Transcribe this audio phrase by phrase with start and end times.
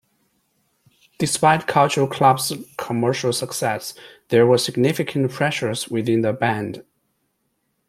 [1.19, 3.93] Despite Culture Club's commercial success,
[4.29, 6.83] there were significant pressures within the band.